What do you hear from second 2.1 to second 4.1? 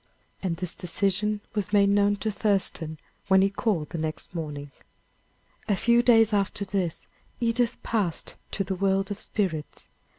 to Thurston when he called the